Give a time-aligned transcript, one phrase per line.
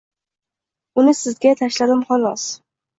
[1.03, 2.53] Uni sizga tashladim, xolos.